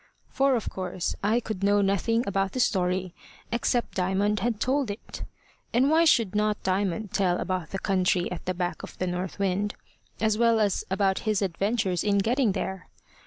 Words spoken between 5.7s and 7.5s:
and why should not Diamond tell